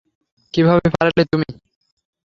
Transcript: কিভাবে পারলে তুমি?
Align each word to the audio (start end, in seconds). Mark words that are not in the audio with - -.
কিভাবে 0.53 0.87
পারলে 0.95 1.23
তুমি? 1.31 1.47